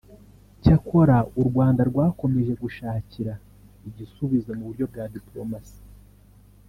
[0.63, 3.33] Cyakora u Rwanda rwakomeje gushakira
[3.89, 5.79] igisubizo mu buryo bwa diporomasi